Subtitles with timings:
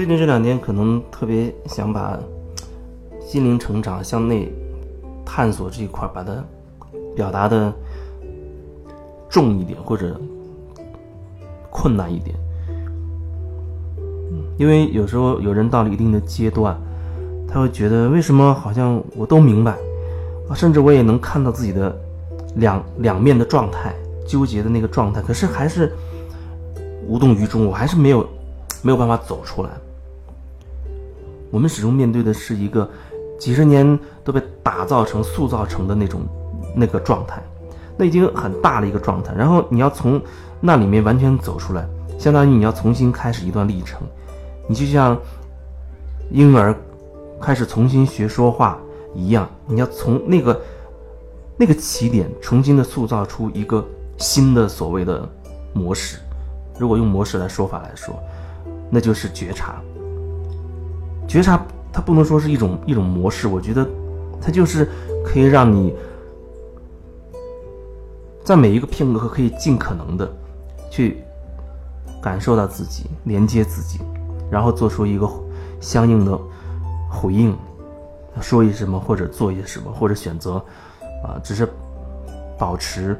[0.00, 2.18] 最近这两天可能特别想把
[3.20, 4.50] 心灵成长向内
[5.26, 6.42] 探索这一块，把它
[7.14, 7.70] 表达的
[9.28, 10.18] 重一点或者
[11.68, 12.34] 困难一点。
[14.56, 16.74] 因为有时候有人到了一定的阶段，
[17.46, 19.76] 他会觉得为什么好像我都明白，
[20.54, 21.94] 甚至我也能看到自己的
[22.54, 23.94] 两两面的状态，
[24.26, 25.92] 纠结的那个状态，可是还是
[27.06, 28.26] 无动于衷，我还是没有
[28.80, 29.68] 没有办法走出来。
[31.50, 32.88] 我们始终面对的是一个
[33.38, 36.20] 几十年都被打造成、塑造成的那种
[36.76, 37.42] 那个状态，
[37.96, 39.34] 那已经很大的一个状态。
[39.34, 40.20] 然后你要从
[40.60, 41.86] 那里面完全走出来，
[42.18, 44.00] 相当于你要重新开始一段历程。
[44.68, 45.18] 你就像
[46.30, 46.74] 婴儿
[47.40, 48.78] 开始重新学说话
[49.14, 50.60] 一样，你要从那个
[51.56, 53.84] 那个起点重新的塑造出一个
[54.18, 55.28] 新的所谓的
[55.72, 56.18] 模式。
[56.78, 58.14] 如果用模式来说法来说，
[58.88, 59.82] 那就是觉察。
[61.30, 63.88] 觉察它不能说是一种一种模式，我觉得
[64.42, 64.88] 它就是
[65.24, 65.94] 可以让你
[68.42, 70.28] 在每一个片刻可以尽可能的
[70.90, 71.22] 去
[72.20, 74.00] 感受到自己，连接自己。
[74.50, 75.30] 然后做出一个
[75.80, 76.36] 相应的
[77.08, 77.56] 回应，
[78.40, 80.54] 说一什么或者做一些什么，或者选择
[81.22, 81.68] 啊，只是
[82.58, 83.16] 保持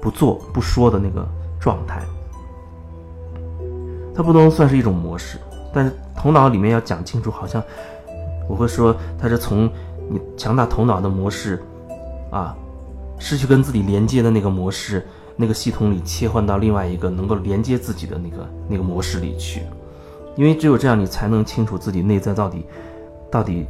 [0.00, 1.28] 不做不说的那个
[1.60, 2.02] 状态。
[4.14, 5.36] 它不能算是一种模式，
[5.70, 7.62] 但是头脑里面要讲清楚，好像
[8.48, 9.70] 我会说它是从
[10.10, 11.62] 你强大头脑的模式
[12.32, 12.56] 啊，
[13.20, 19.62] 失去跟自己连接的那个模式那个系统里切换到另外一个能够连接自己的那个那个模式里去。
[20.34, 22.66] 因为只有这样，你才能清楚自己内在到底，
[23.30, 23.64] 到底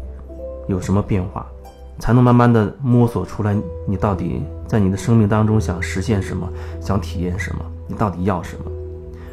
[0.69, 1.47] 有什么变化，
[1.99, 3.55] 才能慢慢的摸索出来，
[3.87, 6.49] 你到底在你的生命当中想实现什么，
[6.81, 8.71] 想体验什么，你到底要什么？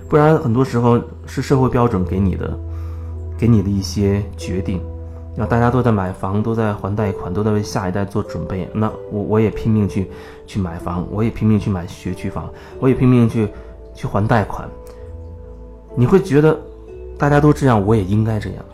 [0.07, 2.57] 不然很多时候是社会标准给你的，
[3.37, 4.81] 给你的一些决定，
[5.35, 10.09] 那大家都在买房，都在还贷款，都在为下一代做准备，那我我也拼命去
[10.45, 13.47] 去买房，我也拼命去买学区房，我也拼命去
[13.93, 14.69] 去还贷款，
[15.95, 16.59] 你会觉得。
[17.17, 18.65] 大家都这样，我也应该这样。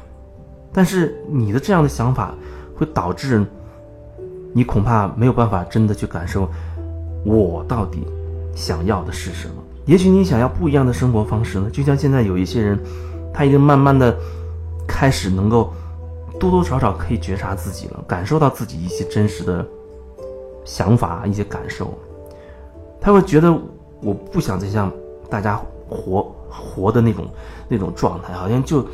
[0.73, 2.33] 但是你的这样的想法，
[2.75, 3.45] 会导致
[4.51, 6.49] 你恐怕没有办法真的去感受
[7.23, 7.99] 我到底
[8.55, 9.53] 想要的是什么。
[9.85, 11.69] 也许你想要不一样的生活方式呢？
[11.71, 12.79] 就像现在有一些人，
[13.31, 14.17] 他已经慢慢的
[15.01, 15.73] 开始能够
[16.39, 19.65] 多多少少可以觉察自己了，感受到自己一些真实的
[20.63, 21.91] 想法、一些感受。
[22.99, 23.51] 他会觉得
[23.99, 24.91] 我不想再像
[25.27, 26.31] 大家活。
[26.51, 27.25] 活的那种
[27.67, 28.85] 那种状态，好像就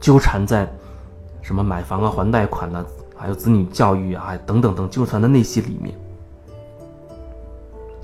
[0.00, 0.68] 纠缠在
[1.42, 5.94] 什么买房啊、还贷款啊，还有子女教育啊，等等等纠缠的那些里面。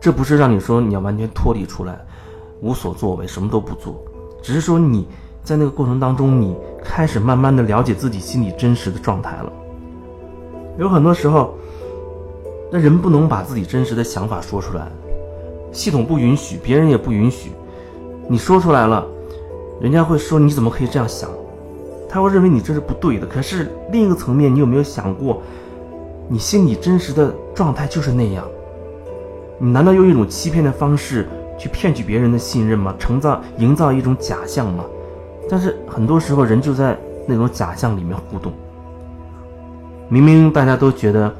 [0.01, 1.99] 这不是让你说你要完全脱离出来，
[2.61, 4.01] 无所作为，什么都不做，
[4.43, 5.09] 只是说你
[5.47, 9.53] 在那个过程当中，你开始慢慢的了解自己心里真实的状态了。
[10.77, 11.55] 有很多时候，
[12.69, 14.89] 那人不能把自己真实的想法说出来，
[15.71, 17.53] 系统不允许，别人也不允许。
[18.27, 19.07] 你说出来了，
[19.81, 21.31] 人家会说你怎么可以这样想？
[22.09, 23.25] 他会认为你这是不对的。
[23.25, 25.41] 可是另一个层面，你有没有想过，
[26.29, 28.45] 你心里真实的状态就是那样？
[29.61, 32.93] 你难道用一种欺骗的方式去骗取别人的信任吗？
[32.99, 34.85] 成造营造一种假象吗？
[35.49, 36.97] 但是很多时候人就在
[37.27, 38.53] 那种假象里面互动。
[40.09, 41.35] 明明大家都觉得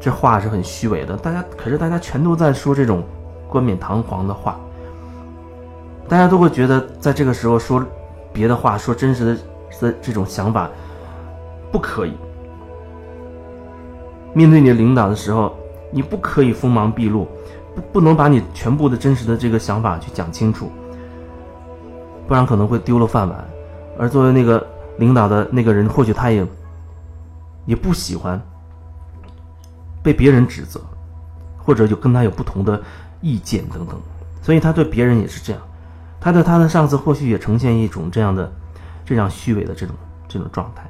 [0.00, 3.02] 这话是很虚伪的，大家可是大家全都在说这种
[3.48, 4.58] 冠冕堂皇的话。
[6.08, 7.84] 大家都会觉得，在这个时候说
[8.32, 9.36] 别的话，说真实的
[9.80, 10.70] 的这种想法
[11.70, 12.14] 不可以。
[14.32, 15.54] 面对你的领导的时候，
[15.90, 17.26] 你不可以锋芒毕露，
[17.74, 20.70] 不不能把你全部的真实的这个想法去讲清楚，
[22.28, 23.44] 不然可能会丢了饭碗。
[23.98, 24.64] 而作为那个
[24.98, 26.46] 领导的那个人，或许他也
[27.66, 28.40] 也不喜欢
[30.02, 30.80] 被别人指责，
[31.56, 32.80] 或者有跟他有不同的
[33.20, 33.98] 意见等等，
[34.40, 35.60] 所以他对别人也是这样。
[36.20, 38.52] 他对他的上司或许也呈现一种这样的、
[39.04, 39.94] 这样虚伪的这种
[40.28, 40.82] 这种状态，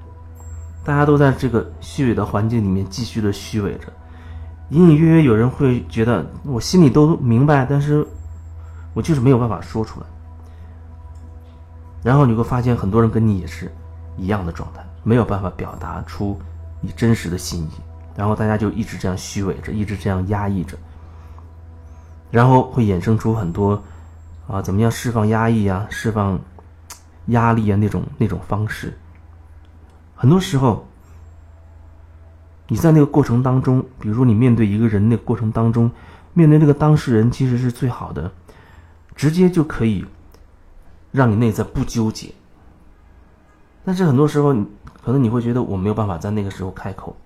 [0.85, 3.93] 大家都在这个虚伪的环境里面继续的虚伪着，
[4.71, 8.07] 隐隐约约有人会觉得我心里都明白，但是
[8.95, 10.07] 我就是没有办法说出来。
[12.03, 13.71] 然后你会发现很多人跟你也是
[14.17, 16.39] 一样的状态，没有办法表达出
[16.81, 17.71] 你真实的心意，
[18.17, 20.77] 然后大家就一直这样虚伪着，一直这样压抑着，
[22.31, 23.83] 然后会衍生出很多。
[24.51, 26.41] 啊，怎么样释放压抑啊，释放
[27.27, 27.77] 压力啊？
[27.77, 28.97] 那种那种方式，
[30.17, 30.89] 很多时候，
[32.69, 35.91] 你在那个过程当中，比如说你面对一个人那过程当中，
[36.33, 38.33] 面对那个当事人，其实是最好的，
[39.15, 40.07] 直接就可以
[41.11, 42.33] 让你内在不纠结，
[43.85, 44.53] 但是很多时候，
[45.03, 47.17] 可能你会觉得我没有办法在那个时候开口，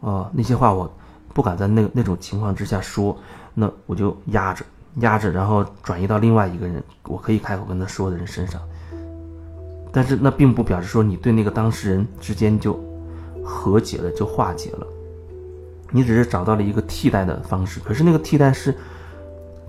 [0.00, 0.90] 啊，那些话我
[1.32, 3.16] 不敢在那那种情况之下说，
[3.54, 4.64] 那我就压着
[4.96, 8.60] 压着，然后转移到另外一个人我可以开口跟他说的人身上。
[9.90, 12.78] 但是那并不表示说你对那个当事人之间就
[13.42, 14.86] 和解了，就化解了，
[15.90, 17.80] 你只是找到了一个替代的方式。
[17.80, 18.76] 可是那个替代是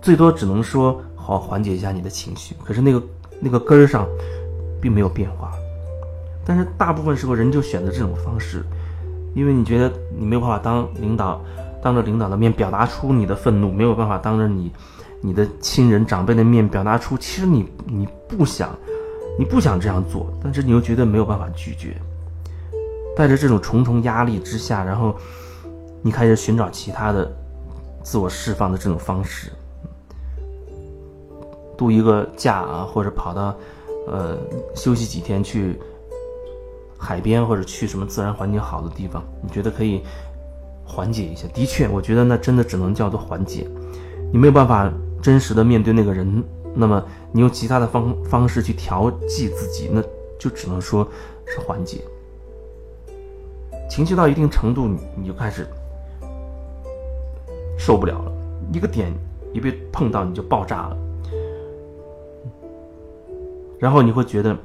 [0.01, 3.01] 最多只能说好缓解一下你的情绪，可是那个
[3.39, 4.07] 那个根儿上
[4.81, 5.51] 并没有变化。
[6.45, 8.63] 但是大部分时候人就选择这种方式，
[9.36, 11.41] 因为你觉得你没有办法当领导，
[11.81, 14.71] 当着领导的面表达出你的愤怒，没有办法当着你
[15.21, 18.69] 你的亲人长辈的面表达出，其实你你不想。
[19.38, 21.95] 你不想这样做，但是你又觉得没有办法拒绝，
[23.15, 25.15] 带着这种重重压力之下，然后
[26.01, 27.31] 你开始寻找其他的
[28.03, 29.50] 自我释放的这种方式，
[31.79, 33.55] 度一个假啊，或者跑到
[34.05, 34.37] 呃
[34.75, 35.79] 休息几天去
[36.97, 40.03] 海边或者去什么自然环境好的地方，你觉得可以
[40.85, 41.47] 缓解一下？
[41.53, 43.65] 的确，我觉得那真的只能叫做缓解，
[44.33, 44.91] 你没有办法
[45.21, 46.43] 真实的面对那个人。
[46.75, 50.03] 那么你用其他的方方式去调剂自己，那
[50.37, 51.07] 就只能说
[51.45, 52.01] 是缓解。
[53.89, 55.65] 情绪到一定程度，你你就开始
[57.77, 58.31] 受不了了，
[58.71, 59.11] 一个点
[59.51, 60.97] 一被碰到你就爆炸了，
[63.79, 64.55] 然后你会觉得，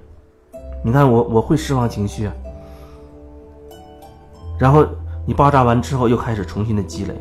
[0.83, 2.35] 你看我我会释放情绪，啊，
[4.59, 4.85] 然后
[5.25, 7.15] 你爆炸完之后又开始重新的积累，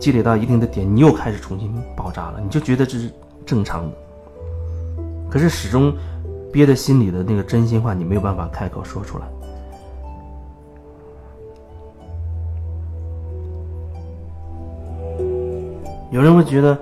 [0.00, 3.10] 积累到一定的点，你又开始重新爆炸了，你就觉得这是
[3.46, 3.96] 正常的。
[5.30, 5.94] 可是始终
[6.52, 9.26] 憋在心里的那个真心话，你没有办法开口说出来。
[16.10, 16.78] 有人会觉得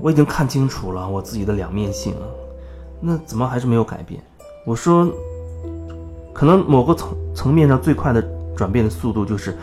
[0.00, 2.26] 我已经看清楚了我自己的两面性了，
[3.00, 4.20] 那怎么还是没有改变？
[4.64, 5.08] 我说，
[6.32, 8.22] 可能某个层层面上最快的
[8.56, 9.56] 转变的速度就是。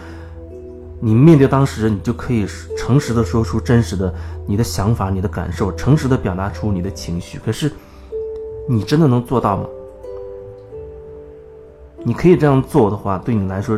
[1.01, 2.47] 你面对当事人，你就可以
[2.77, 4.11] 诚实的说出真实的
[4.47, 7.37] 你的想法、你的感受，诚实的表达出你的情绪。
[7.45, 7.71] 可是，
[8.67, 9.65] 你真的能做到吗？
[12.01, 13.77] 你可以这样做的话，对你来说，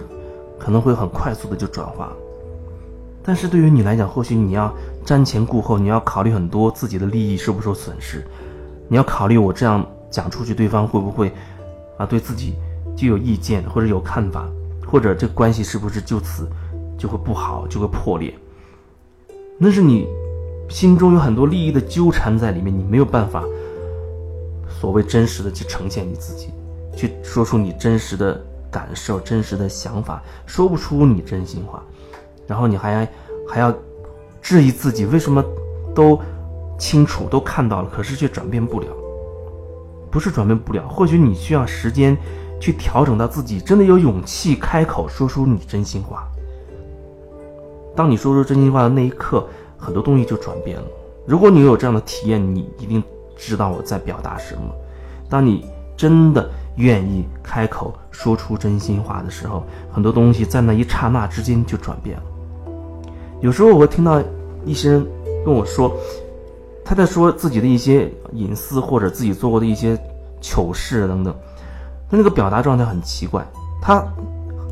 [0.60, 2.14] 可能会很快速的就转化。
[3.24, 8.24] 但是对于你来讲，或许你要瞻前顾后，你要考虑很多自己的利益受不受损失，
[8.88, 11.32] 你要考虑我这样讲出去，对方会不会
[11.98, 12.56] 啊对自己
[12.96, 14.48] 就有意见或者有看法，
[14.86, 16.48] 或者这关系是不是就此。
[17.00, 18.34] 就会不好，就会破裂。
[19.60, 20.08] 那是你
[20.68, 23.44] 心中有很多利益的纠缠在里面，你没有办法
[24.68, 26.48] 所谓真实的去呈现你自己，
[26.96, 31.84] 去说出你真实的感受、真实的想法，说不出你真心话。
[32.48, 33.08] 然后你还
[33.48, 33.72] 还要
[34.42, 35.46] 质疑自己，为什么
[35.94, 36.20] 都
[36.78, 38.88] 清楚、都看到了，可是却转变不了？
[40.10, 42.18] 不是转变不了，或许你需要时间
[42.60, 46.28] 去调整到自己真的有勇气开口说出你真心话。
[47.96, 49.46] 当你说出真心话的那一刻，
[49.78, 50.84] 很多东西就转变了。
[51.26, 53.04] 如果你有这样的体验，你一定
[53.36, 54.62] 知道我在表达什么。
[55.30, 55.66] 当你
[55.98, 62.24] 真的愿意开口说出真心话的时候，很多东西在那一刹那之间就转变了。
[63.42, 64.22] 有时候我会听到
[64.66, 65.06] 一些人
[65.44, 65.96] 跟我说，
[66.88, 70.00] 他在说自己的一些隐私或者自己做过的一些
[70.40, 71.36] 糗事等等，
[72.10, 73.46] 他那个表达状态很奇怪，
[73.82, 74.02] 他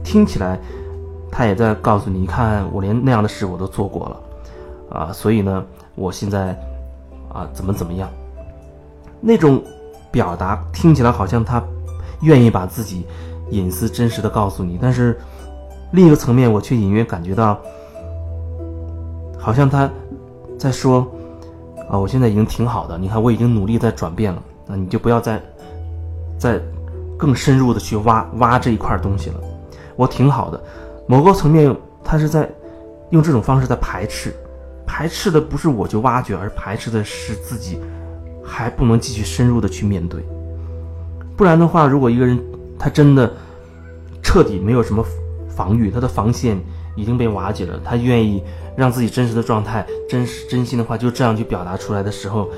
[0.02, 0.58] 听起来。
[1.38, 6.58] 他也在告诉你，你看我连那样的事我都做过了，啊，所以呢，我现在
[7.28, 8.10] 啊怎么怎么样？
[9.20, 9.62] 那种
[10.12, 11.62] 表达听起来好像他
[12.22, 13.06] 愿意把自己
[13.50, 15.20] 隐私真实的告诉你，但是
[15.92, 17.60] 另一个层面，我却隐约感觉到，
[19.38, 19.90] 好像他
[20.58, 21.06] 在说，
[21.90, 25.42] 啊，我现在已经挺好的，你看我已经努力在转变了，那你就不要再
[26.38, 26.60] 再
[27.18, 29.36] 更深入的去挖挖这一块东西了，
[29.96, 30.62] 我挺好的。
[31.08, 32.50] 某个层面，他是在
[33.12, 34.34] 用这种方式在排斥，
[34.86, 37.80] 排斥的不是我就挖掘，而排斥的是自己
[38.44, 40.24] 还不能继续深入的去面对。
[41.38, 42.40] 不然的话，如果一个人
[42.80, 43.32] 他真的
[44.24, 45.06] 彻底没有什么
[45.48, 46.58] 防御，他的防线
[46.96, 48.44] 已经被瓦解了，他愿意
[48.76, 52.50] 让自己真实的状态、真实真心的话就这样去表达出来的时候，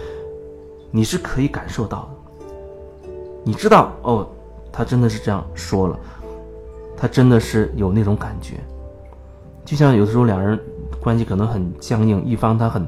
[0.91, 3.11] 你是可以感受到的。
[3.43, 4.27] 你知道哦，
[4.71, 5.99] 他真的是这样说了。
[6.99, 8.55] 他真的是有那种感觉，
[9.63, 10.59] 就像有的时候两人
[10.99, 12.87] 关系可能很僵硬，一方他很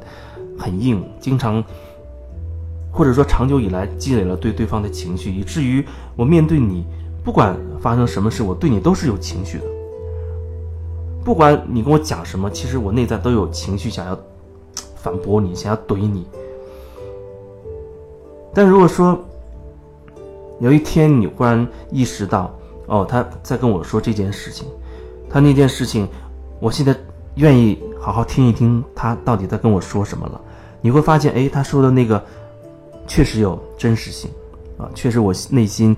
[0.57, 1.63] 很硬，经常
[2.91, 6.83] 或者说长久以来积累了对对方的情绪，以至于我面对你，
[7.23, 9.65] 不管发生什么事，我对你都是有情绪的。
[11.29, 14.19] 不管你跟我讲什么，其实我内在都有情绪，想要
[14.95, 16.25] 反驳你，想要怼你。
[18.51, 19.15] 但如果说
[20.59, 22.51] 有一天你忽然意识到，
[22.88, 24.67] 哦，他在跟我说这件事情，
[25.29, 26.09] 他那件事情，
[26.59, 26.95] 我现在
[27.36, 30.41] 愿意好好听一听他到底在跟我说什么了。
[30.81, 32.19] 你会发现，哎，他说的那个
[33.05, 34.31] 确实有真实性，
[34.79, 35.95] 啊，确实我内心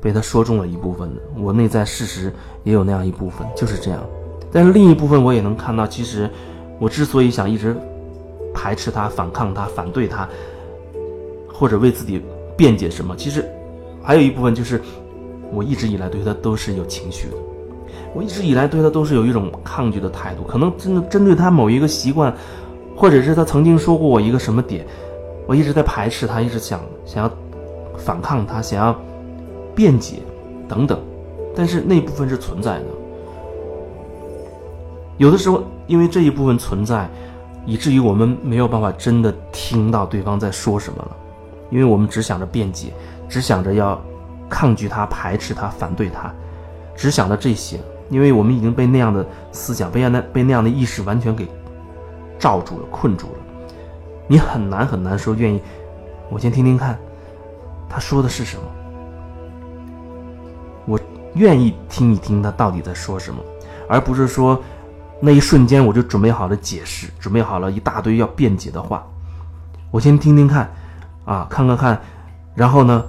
[0.00, 4.02] 被他说中了一部分的，我内在事实也有那样一部分，就是这样。
[4.54, 6.30] 但是另一部分我也能看到，其实
[6.78, 7.76] 我之所以想一直
[8.54, 10.28] 排斥他、反抗他、反对他，
[11.52, 12.22] 或者为自己
[12.56, 13.44] 辩解什么，其实。
[14.00, 14.80] 还有一部分就是，
[15.50, 17.36] 我一直以来对他都是有情绪的，
[18.14, 20.44] 我一直以来对他都是有一种抗拒的态度。
[20.44, 22.32] 可能真的针对他某一个习惯，
[22.94, 24.86] 或者是他曾经说过我一个什么点，
[25.46, 27.30] 我一直在排斥他，一直想想要
[27.96, 28.94] 反抗他，想要
[29.74, 30.18] 辩解
[30.68, 31.00] 等等。
[31.56, 32.84] 但是那部分是存在的。
[35.16, 37.08] 有的时候，因为这一部分存在，
[37.64, 41.16] 以至于我们没有办法真的听到对方在说什么了，
[41.70, 42.92] 因为我们只想着辩解。
[43.26, 44.00] 只想着要
[44.50, 46.32] 抗拒他、排斥他、反对他，
[46.94, 47.80] 只想着这些，
[48.10, 51.48] 因为我们已经被那样的思想、被那被那样的意识完全给
[52.38, 53.38] 罩住了、困住了。
[54.28, 55.60] 你很难很难说愿意，
[56.30, 56.98] 我先听听看，
[57.88, 58.62] 他说的是什么。
[60.84, 61.00] 我
[61.34, 63.40] 愿意听一听他到底在说什么，
[63.88, 64.62] 而不是说
[65.24, 69.02] 那一瞬间我就准备好了解释，准备好了一大堆要辩解的话。
[69.90, 70.70] 我先听听看，
[71.24, 71.98] 啊，看看看，
[72.54, 73.02] 然后呢？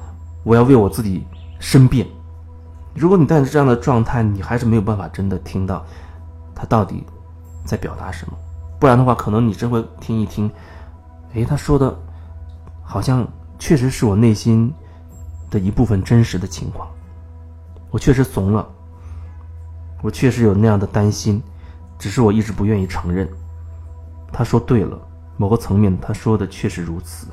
[0.43, 1.25] 我要为我自己
[1.59, 2.07] 申辩。
[2.93, 5.83] 如果你带着这样的状态，你还是没有办法真的听到
[6.53, 7.03] 他到底
[7.65, 8.37] 在表达什么。
[8.79, 10.49] 不然的话，可能你真会听一听，
[11.33, 11.93] 诶，他说的，
[12.81, 13.27] 好像
[13.59, 14.73] 确实是我内心
[15.49, 16.87] 的一部分真实的情况。
[17.89, 18.65] 我确实怂了，
[20.01, 21.41] 我确实有那样的担心，
[21.99, 23.27] 只是我一直不愿意承认。
[24.31, 24.99] 他说对了，
[25.37, 27.27] 某个层面他说的确实如此。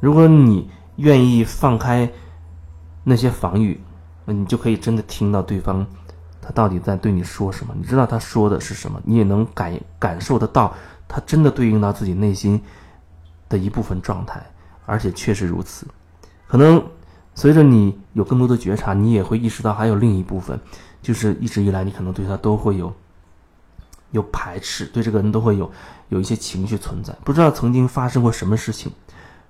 [0.00, 0.70] 如果你。
[0.96, 2.10] 愿意放开
[3.04, 3.78] 那些防御，
[4.24, 5.86] 你就可以真的听到对方
[6.40, 7.74] 他到底在对你说什么。
[7.76, 10.74] 你知道他说的是什么，你也能感感受得到，
[11.06, 12.58] 他真的对应到自己内心
[13.46, 14.42] 的一部分状态，
[14.86, 15.86] 而且确实如此。
[16.48, 16.82] 可能
[17.36, 20.58] 随着你有更多的觉察，你也会意识到还有另一部分，
[21.00, 22.92] 就是一直以来你可能对他都会有
[24.10, 25.70] 有排斥，对这个人都会有
[26.08, 28.90] 有一些情绪存在，不知道曾经发生过什么事情。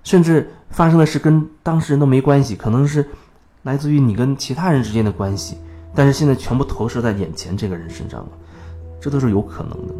[0.03, 3.05] 甚至发生的事跟当事人都没关系，可能是
[3.63, 5.57] 来自于你跟其他人之间的关系，
[5.93, 8.29] 但是现在全部投射在眼前这个人身上了，
[9.01, 9.93] 这都是有可能的。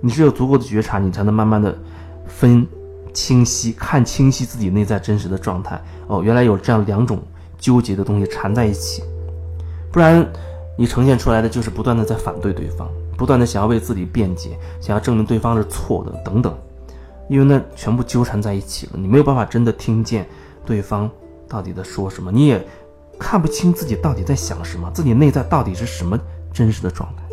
[0.00, 1.76] 你是有足够的觉察，你才能慢慢的
[2.26, 2.64] 分
[3.14, 5.80] 清晰、看清晰自己内在真实的状态。
[6.08, 7.22] 哦，原来有这样两种
[7.56, 9.02] 纠结的东西缠在一起，
[9.90, 10.30] 不然
[10.76, 16.54] 你呈现出来的就是不断的在反对对方，不断的想要为自己辩解，想要证明对方是错的等等。
[17.26, 20.26] 因为那全部纠缠在一起了，你没有办法真的听见
[20.66, 21.10] 对方
[21.48, 22.62] 到底在说什么，你也
[23.18, 26.20] 看不清自己到底在想什么，自己内在到底是什么
[26.52, 27.23] 真实的状态。